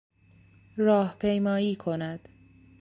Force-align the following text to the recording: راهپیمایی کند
راهپیمایی 0.77 1.75
کند 1.75 2.29